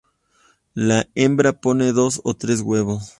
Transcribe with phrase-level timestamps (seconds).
[0.73, 3.09] La hembra pone dos a tres huevos.